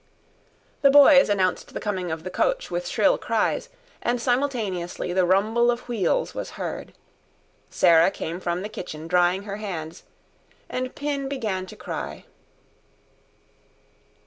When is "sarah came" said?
7.69-8.39